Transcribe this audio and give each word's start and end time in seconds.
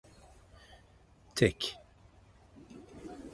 Tek… 1.35 1.79